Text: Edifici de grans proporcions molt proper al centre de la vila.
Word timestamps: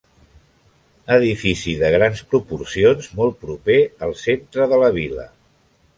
Edifici 1.15 1.75
de 1.83 1.91
grans 1.97 2.23
proporcions 2.33 3.11
molt 3.21 3.37
proper 3.45 3.79
al 4.09 4.19
centre 4.23 4.71
de 4.73 4.81
la 4.87 4.91
vila. 5.01 5.29